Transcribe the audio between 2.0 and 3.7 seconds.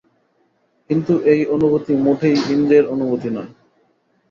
মোটেই ইন্দ্রিয়ের অনুভূতি নয়।